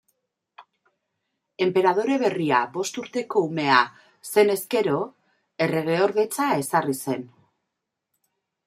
[1.65, 3.77] Enperadore berria bost urteko umea
[4.33, 5.05] zenez gero,
[5.69, 7.33] erregeordetza ezarri zen.